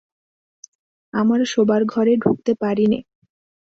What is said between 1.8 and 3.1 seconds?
ঘরে ঢুকতে পারি নে।